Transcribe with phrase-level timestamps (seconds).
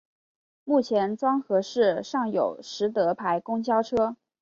[0.63, 4.15] 目前庄河市尚有实德牌公交车。